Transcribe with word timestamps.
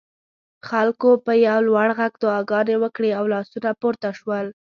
خلکو 0.69 1.09
په 1.25 1.31
یو 1.47 1.59
لوړ 1.67 1.87
غږ 1.99 2.13
دعاګانې 2.23 2.75
وکړې 2.79 3.11
او 3.19 3.25
لاسونه 3.33 3.69
پورته 3.81 4.09
شول. 4.19 4.47